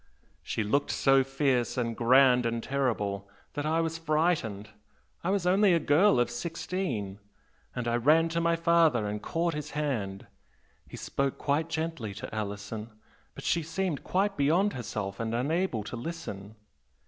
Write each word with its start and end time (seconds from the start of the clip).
She 0.41 0.63
looked 0.63 0.89
so 0.89 1.23
fierce 1.23 1.77
and 1.77 1.95
grand 1.95 2.43
and 2.47 2.63
terrible 2.63 3.29
that 3.53 3.67
I 3.67 3.81
was 3.81 3.99
frightened 3.99 4.69
I 5.23 5.29
was 5.29 5.45
only 5.45 5.73
a 5.73 5.79
girl 5.79 6.19
of 6.19 6.31
sixteen, 6.31 7.19
and 7.75 7.87
I 7.87 7.97
ran 7.97 8.27
to 8.29 8.41
my 8.41 8.55
father 8.55 9.05
and 9.07 9.21
caught 9.21 9.53
his 9.53 9.69
hand. 9.77 10.25
He 10.89 10.97
spoke 10.97 11.37
quite 11.37 11.69
gently 11.69 12.15
to 12.15 12.33
Alison, 12.33 12.89
but 13.35 13.43
she 13.43 13.61
seemed 13.61 14.03
quite 14.03 14.35
beyond 14.37 14.73
herself 14.73 15.19
and 15.19 15.35
unable 15.35 15.83
to 15.83 15.95
listen. 15.95 16.55